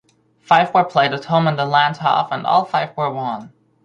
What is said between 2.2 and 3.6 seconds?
and all five were won.